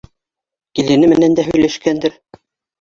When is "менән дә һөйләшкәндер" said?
1.13-2.21